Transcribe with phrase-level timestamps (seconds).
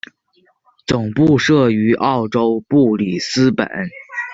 [0.87, 3.69] 总部设于澳洲布里斯本。